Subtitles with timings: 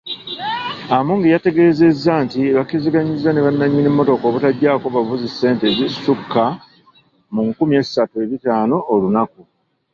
[0.97, 6.43] Amongi yategezezza nti bakkiriziganyizza ne bannanyini mmotoka obutajjako bavuzi ssente ezisukka
[7.33, 9.41] mu nkumi esatu ebitaano olunaku.